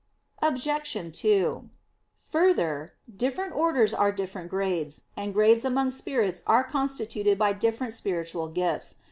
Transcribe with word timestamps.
Obj. 0.41 0.97
2: 1.13 1.69
Further, 2.31 2.93
different 3.15 3.53
orders 3.53 3.93
are 3.93 4.11
different 4.11 4.49
grades, 4.49 5.03
and 5.15 5.31
grades 5.31 5.63
among 5.63 5.91
spirits 5.91 6.41
are 6.47 6.63
constituted 6.63 7.37
by 7.37 7.53
different 7.53 7.93
spiritual 7.93 8.47
gifts. 8.47 8.95